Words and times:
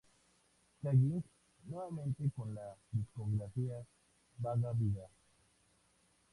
Calling", 0.81 1.21
nuevamente 1.65 2.31
con 2.35 2.55
la 2.55 2.75
discografía 2.91 3.85
"Baga-Biga". 4.39 5.07